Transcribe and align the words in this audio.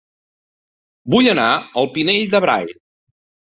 Vull 1.17 1.29
anar 1.35 1.45
a 1.51 1.61
El 1.83 1.91
Pinell 1.99 2.25
de 2.35 2.43
Brai 2.49 2.69